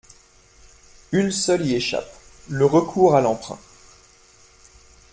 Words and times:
Une 1.11 1.29
seule 1.29 1.63
y 1.63 1.75
échappe: 1.75 2.11
le 2.49 2.65
recours 2.65 3.15
à 3.15 3.21
l’emprunt. 3.21 3.59